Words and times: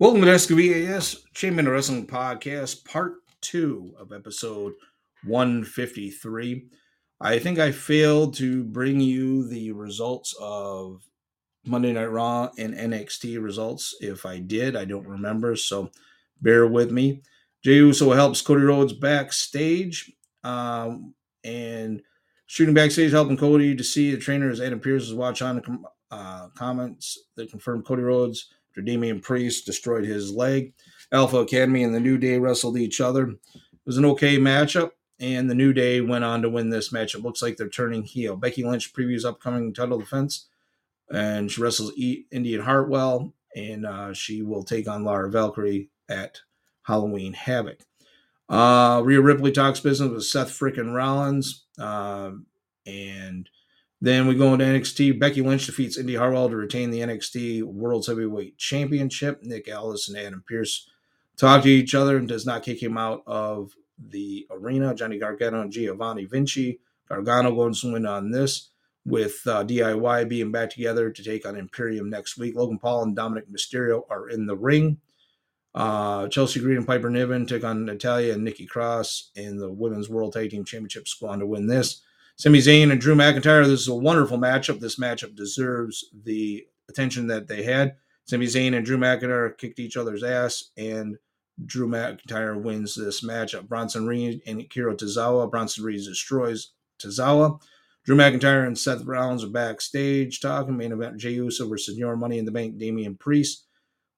Welcome 0.00 0.22
to 0.22 0.26
the 0.26 0.32
SQVAS 0.32 1.22
Champion 1.34 1.68
Wrestling 1.68 2.08
Podcast, 2.08 2.84
part 2.84 3.12
two 3.40 3.94
of 3.96 4.12
episode 4.12 4.72
153. 5.22 6.66
I 7.20 7.38
think 7.38 7.60
I 7.60 7.70
failed 7.70 8.34
to 8.34 8.64
bring 8.64 8.98
you 8.98 9.46
the 9.46 9.70
results 9.70 10.34
of 10.40 11.08
Monday 11.64 11.92
Night 11.92 12.06
Raw 12.06 12.50
and 12.58 12.74
NXT 12.74 13.40
results. 13.40 13.94
If 14.00 14.26
I 14.26 14.40
did, 14.40 14.74
I 14.74 14.84
don't 14.84 15.06
remember, 15.06 15.54
so 15.54 15.90
bear 16.42 16.66
with 16.66 16.90
me. 16.90 17.22
Jey 17.62 17.74
Uso 17.74 18.10
helps 18.14 18.42
Cody 18.42 18.64
Rhodes 18.64 18.94
backstage, 18.94 20.12
um, 20.42 21.14
and 21.44 22.02
shooting 22.46 22.74
backstage, 22.74 23.12
helping 23.12 23.36
Cody 23.36 23.76
to 23.76 23.84
see 23.84 24.10
the 24.10 24.18
trainer 24.18 24.50
as 24.50 24.60
Adam 24.60 24.80
Pearce 24.80 25.04
is 25.04 25.14
watch 25.14 25.40
on 25.40 25.84
uh, 26.10 26.48
comments 26.56 27.16
that 27.36 27.48
confirmed 27.48 27.84
Cody 27.86 28.02
Rhodes 28.02 28.48
after 28.76 29.20
Priest 29.20 29.66
destroyed 29.66 30.04
his 30.04 30.32
leg. 30.32 30.72
Alpha 31.12 31.38
Academy 31.38 31.82
and 31.82 31.94
the 31.94 32.00
New 32.00 32.18
Day 32.18 32.38
wrestled 32.38 32.78
each 32.78 33.00
other. 33.00 33.28
It 33.28 33.86
was 33.86 33.98
an 33.98 34.04
okay 34.06 34.36
matchup, 34.38 34.90
and 35.20 35.48
the 35.48 35.54
New 35.54 35.72
Day 35.72 36.00
went 36.00 36.24
on 36.24 36.42
to 36.42 36.48
win 36.48 36.70
this 36.70 36.92
match. 36.92 37.14
It 37.14 37.22
looks 37.22 37.42
like 37.42 37.56
they're 37.56 37.68
turning 37.68 38.02
heel. 38.02 38.36
Becky 38.36 38.64
Lynch 38.64 38.92
previews 38.92 39.24
upcoming 39.24 39.72
title 39.72 39.98
defense, 39.98 40.48
and 41.12 41.50
she 41.50 41.62
wrestles 41.62 41.92
Indi 41.96 42.58
Hartwell, 42.58 43.32
and 43.54 43.86
uh, 43.86 44.12
she 44.12 44.42
will 44.42 44.64
take 44.64 44.88
on 44.88 45.04
Lyra 45.04 45.30
Valkyria 45.30 45.84
at 46.08 46.40
Halloween 46.82 47.34
Havoc. 47.34 47.80
Uh, 48.48 49.02
Rhea 49.04 49.20
Ripley 49.20 49.52
talks 49.52 49.80
business 49.80 50.10
with 50.10 50.24
Seth 50.24 50.50
frickin' 50.50 50.94
Rollins, 50.94 51.64
uh, 51.78 52.32
and 52.86 53.48
then 54.04 54.26
we 54.26 54.34
go 54.34 54.52
into 54.52 54.64
NXT. 54.64 55.18
Becky 55.18 55.40
Lynch 55.40 55.66
defeats 55.66 55.96
Indi 55.96 56.14
Hartwell 56.16 56.50
to 56.50 56.56
retain 56.56 56.90
the 56.90 57.00
NXT 57.00 57.62
World 57.62 58.06
Heavyweight 58.06 58.58
Championship. 58.58 59.42
Nick 59.42 59.68
Aldis 59.74 60.08
and 60.08 60.18
Adam 60.18 60.44
Pearce 60.46 60.88
talk 61.36 61.62
to 61.62 61.68
each 61.68 61.94
other 61.94 62.16
and 62.16 62.28
does 62.28 62.44
not 62.44 62.62
kick 62.62 62.82
him 62.82 62.98
out 62.98 63.22
of 63.26 63.72
the 63.98 64.46
arena. 64.50 64.94
Johnny 64.94 65.18
Gargano 65.18 65.62
and 65.62 65.72
Giovanni 65.72 66.24
Vinci. 66.24 66.80
Gargano 67.08 67.54
goes 67.54 67.80
to 67.80 67.92
win 67.92 68.06
on 68.06 68.30
this 68.30 68.70
with 69.06 69.40
uh, 69.46 69.64
DIY 69.64 70.28
being 70.28 70.50
back 70.50 70.70
together 70.70 71.10
to 71.10 71.22
take 71.22 71.46
on 71.46 71.56
Imperium 71.56 72.08
next 72.08 72.38
week. 72.38 72.56
Logan 72.56 72.78
Paul 72.78 73.02
and 73.04 73.16
Dominik 73.16 73.50
Mysterio 73.50 74.02
are 74.10 74.28
in 74.28 74.46
the 74.46 74.56
ring. 74.56 74.98
Uh, 75.74 76.28
Chelsea 76.28 76.60
Green 76.60 76.78
and 76.78 76.86
Piper 76.86 77.10
Niven 77.10 77.46
take 77.46 77.64
on 77.64 77.84
Natalya 77.84 78.34
and 78.34 78.44
Nikki 78.44 78.66
Cross 78.66 79.30
in 79.34 79.58
the 79.58 79.70
Women's 79.70 80.08
World 80.08 80.32
Tag 80.32 80.50
Team 80.50 80.64
Championship 80.64 81.08
squad 81.08 81.36
to 81.36 81.46
win 81.46 81.66
this. 81.66 82.02
Sami 82.36 82.58
Zayn 82.58 82.90
and 82.90 83.00
Drew 83.00 83.14
McIntyre. 83.14 83.64
This 83.64 83.82
is 83.82 83.88
a 83.88 83.94
wonderful 83.94 84.38
matchup. 84.38 84.80
This 84.80 84.98
matchup 84.98 85.36
deserves 85.36 86.04
the 86.24 86.64
attention 86.88 87.28
that 87.28 87.46
they 87.46 87.62
had. 87.62 87.96
Sami 88.26 88.46
Zayn 88.46 88.74
and 88.74 88.84
Drew 88.84 88.98
McIntyre 88.98 89.56
kicked 89.56 89.78
each 89.78 89.96
other's 89.96 90.24
ass, 90.24 90.70
and 90.76 91.16
Drew 91.64 91.88
McIntyre 91.88 92.60
wins 92.60 92.94
this 92.94 93.22
matchup. 93.22 93.68
Bronson 93.68 94.06
Reed 94.06 94.40
and 94.46 94.60
Akira 94.60 94.96
Tozawa. 94.96 95.50
Bronson 95.50 95.84
Reed 95.84 96.04
destroys 96.04 96.72
Tozawa. 97.00 97.60
Drew 98.04 98.16
McIntyre 98.16 98.66
and 98.66 98.76
Seth 98.76 99.04
Rollins 99.04 99.44
are 99.44 99.48
backstage 99.48 100.40
talking. 100.40 100.76
Main 100.76 100.92
event 100.92 101.16
Jey 101.16 101.34
Uso 101.34 101.68
versus 101.68 101.96
Your 101.96 102.16
Money 102.16 102.38
in 102.38 102.44
the 102.44 102.50
Bank 102.50 102.78
Damian 102.78 103.16
Priest. 103.16 103.66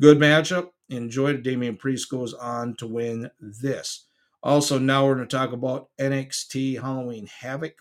Good 0.00 0.18
matchup. 0.18 0.70
Enjoyed. 0.88 1.42
Damian 1.42 1.76
Priest 1.76 2.10
goes 2.10 2.32
on 2.32 2.74
to 2.76 2.86
win 2.86 3.30
this. 3.38 4.06
Also, 4.42 4.78
now 4.78 5.04
we're 5.04 5.16
going 5.16 5.28
to 5.28 5.36
talk 5.36 5.52
about 5.52 5.88
NXT 6.00 6.80
Halloween 6.80 7.26
Havoc. 7.26 7.74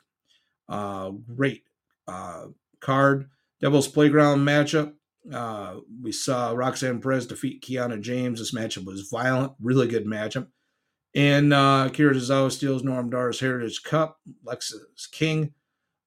Uh, 0.69 1.11
great 1.35 1.63
uh, 2.07 2.47
card. 2.79 3.29
Devil's 3.61 3.87
Playground 3.87 4.39
matchup. 4.39 4.93
Uh, 5.31 5.77
we 6.01 6.11
saw 6.11 6.51
Roxanne 6.51 7.01
Perez 7.01 7.27
defeat 7.27 7.61
Kiana 7.61 7.99
James. 7.99 8.39
This 8.39 8.53
matchup 8.53 8.85
was 8.85 9.09
violent, 9.09 9.53
really 9.59 9.87
good 9.87 10.05
matchup. 10.05 10.47
And 11.15 11.53
uh, 11.53 11.89
Kira 11.91 12.13
Tozawa 12.13 12.51
steals 12.51 12.83
Noam 12.83 13.09
Dar's 13.09 13.39
Heritage 13.39 13.83
Cup. 13.83 14.19
Lexis 14.45 15.09
King, 15.11 15.53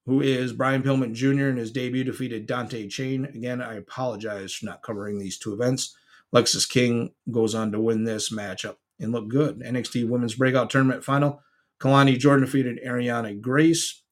who 0.06 0.20
is 0.20 0.52
Brian 0.52 0.82
Pillman 0.82 1.14
Jr. 1.14 1.48
in 1.48 1.56
his 1.56 1.72
debut, 1.72 2.04
defeated 2.04 2.46
Dante 2.46 2.86
Chen. 2.88 3.24
Again, 3.24 3.60
I 3.60 3.74
apologize 3.74 4.54
for 4.54 4.66
not 4.66 4.82
covering 4.82 5.18
these 5.18 5.38
two 5.38 5.52
events. 5.52 5.96
Lexis 6.34 6.68
King 6.68 7.12
goes 7.30 7.54
on 7.54 7.72
to 7.72 7.80
win 7.80 8.04
this 8.04 8.32
matchup 8.32 8.76
and 9.00 9.12
look 9.12 9.28
good. 9.28 9.60
NXT 9.60 10.08
Women's 10.08 10.34
Breakout 10.36 10.70
Tournament 10.70 11.04
Final. 11.04 11.42
Kelani 11.80 12.18
Jordan 12.18 12.44
defeated 12.44 12.78
Arianna 12.86 13.40
Grace. 13.40 14.02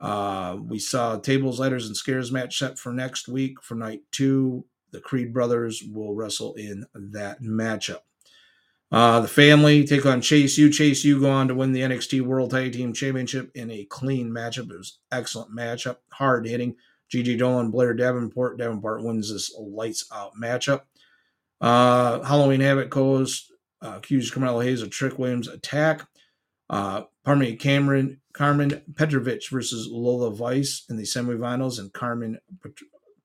Uh, 0.00 0.56
we 0.62 0.78
saw 0.78 1.18
tables, 1.18 1.60
ladders, 1.60 1.86
and 1.86 1.96
scares 1.96 2.32
match 2.32 2.58
set 2.58 2.78
for 2.78 2.92
next 2.92 3.28
week 3.28 3.62
for 3.62 3.74
night 3.74 4.02
two. 4.10 4.64
The 4.92 5.00
Creed 5.00 5.32
brothers 5.32 5.82
will 5.82 6.14
wrestle 6.14 6.54
in 6.54 6.86
that 6.94 7.42
matchup. 7.42 8.00
Uh, 8.92 9.20
the 9.20 9.28
family 9.28 9.86
take 9.86 10.04
on 10.04 10.20
Chase 10.20 10.58
U. 10.58 10.68
Chase 10.68 11.04
U 11.04 11.20
go 11.20 11.30
on 11.30 11.46
to 11.48 11.54
win 11.54 11.72
the 11.72 11.82
NXT 11.82 12.22
World 12.22 12.50
Tag 12.50 12.72
Team 12.72 12.92
Championship 12.92 13.50
in 13.54 13.70
a 13.70 13.84
clean 13.84 14.30
matchup. 14.30 14.70
It 14.70 14.78
was 14.78 14.98
excellent 15.12 15.54
matchup, 15.54 15.98
hard 16.12 16.46
hitting. 16.46 16.74
Gigi 17.08 17.36
Dolan, 17.36 17.70
Blair 17.70 17.92
Davenport. 17.92 18.58
Davenport 18.58 19.02
wins 19.02 19.32
this 19.32 19.54
lights 19.58 20.06
out 20.12 20.32
matchup. 20.40 20.82
Uh, 21.60 22.22
Halloween 22.22 22.60
Havoc 22.60 22.88
goes 22.88 23.50
uh, 23.82 23.94
accused 23.96 24.32
Carmelo 24.32 24.60
Hayes 24.60 24.82
of 24.82 24.90
Trick 24.90 25.18
Williams 25.18 25.48
attack. 25.48 26.06
Uh, 26.70 27.02
pardon 27.24 27.40
me, 27.40 27.56
Cameron 27.56 28.20
Carmen 28.32 28.82
Petrovic 28.94 29.50
versus 29.50 29.88
Lola 29.90 30.30
Vice 30.30 30.84
in 30.88 30.96
the 30.96 31.02
semifinals, 31.02 31.80
and 31.80 31.92
Carmen 31.92 32.38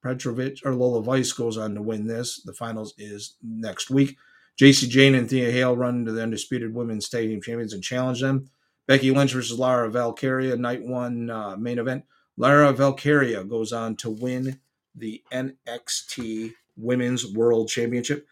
Petrovic 0.01 0.59
or 0.65 0.73
Lola 0.73 1.03
Vice 1.03 1.31
goes 1.31 1.57
on 1.57 1.75
to 1.75 1.81
win 1.81 2.07
this. 2.07 2.41
The 2.41 2.53
finals 2.53 2.95
is 2.97 3.35
next 3.43 3.91
week. 3.91 4.17
Jacy 4.57 4.87
Jayne 4.87 5.15
and 5.15 5.29
Thea 5.29 5.51
Hail 5.51 5.75
run 5.75 5.99
into 5.99 6.11
the 6.11 6.23
undisputed 6.23 6.73
women's 6.73 7.07
tag 7.07 7.27
team 7.27 7.41
champions 7.41 7.73
and 7.73 7.83
challenge 7.83 8.21
them. 8.21 8.49
Becky 8.87 9.11
Lynch 9.11 9.33
versus 9.33 9.59
Lyra 9.59 9.89
Valkyria, 9.91 10.55
night 10.55 10.83
one 10.83 11.29
uh, 11.29 11.55
main 11.55 11.77
event. 11.77 12.05
Lyra 12.37 12.73
Valkyria 12.73 13.43
goes 13.43 13.71
on 13.71 13.95
to 13.97 14.09
win 14.09 14.59
the 14.95 15.23
NXT 15.31 16.53
Women's 16.77 17.31
World 17.31 17.69
Championship. 17.69 18.25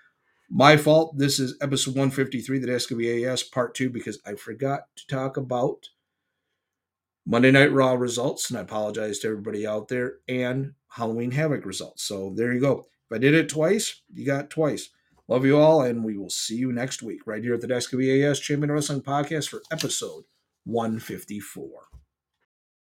My 0.56 0.78
fault. 0.78 1.18
This 1.18 1.40
is 1.40 1.58
episode 1.62 1.96
153, 1.96 2.60
the 2.60 2.80
SWAS 2.80 3.42
part 3.42 3.74
two, 3.74 3.90
because 3.90 4.20
I 4.24 4.36
forgot 4.36 4.82
to 4.98 5.08
talk 5.08 5.36
about 5.36 5.90
Monday 7.26 7.50
Night 7.50 7.72
Raw 7.72 7.94
results, 7.94 8.52
and 8.52 8.60
I 8.60 8.62
apologize 8.62 9.18
to 9.20 9.30
everybody 9.30 9.66
out 9.66 9.88
there, 9.88 10.18
and 10.28 10.74
Halloween 10.90 11.32
Havoc 11.32 11.66
results. 11.66 12.04
So 12.04 12.34
there 12.36 12.54
you 12.54 12.62
go. 12.62 12.86
If 13.10 13.16
I 13.16 13.18
did 13.18 13.34
it 13.34 13.50
twice, 13.50 14.04
you 14.14 14.28
got 14.28 14.52
twice. 14.52 14.90
Love 15.28 15.44
you 15.44 15.58
all, 15.58 15.82
and 15.82 16.04
we 16.04 16.20
will 16.20 16.30
see 16.30 16.58
you 16.58 16.72
next 16.72 17.02
week 17.02 17.26
right 17.26 17.42
here 17.42 17.56
at 17.56 17.62
the 17.62 17.68
WAS 17.68 18.40
Champion 18.40 18.72
Wrestling 18.72 19.02
Podcast 19.02 19.50
for 19.50 19.64
episode 19.72 20.26
154. 20.66 21.68